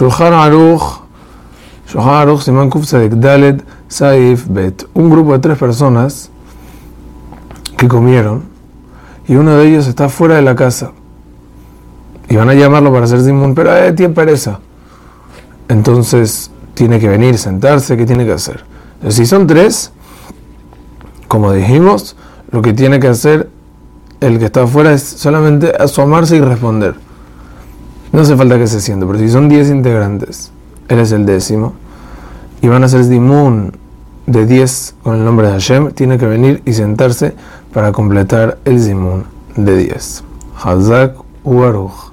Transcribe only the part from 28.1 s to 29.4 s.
No hace falta que se siente, pero si